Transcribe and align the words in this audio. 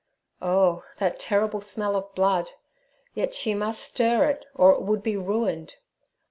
Oh, 0.41 0.83
that 0.97 1.19
terrible 1.19 1.61
smell 1.61 1.95
of 1.95 2.15
blood! 2.15 2.53
Yet 3.13 3.35
she 3.35 3.53
must 3.53 3.83
stir 3.83 4.31
it, 4.31 4.45
or 4.55 4.71
it 4.71 4.81
would 4.81 5.03
be 5.03 5.15
ruined. 5.15 5.75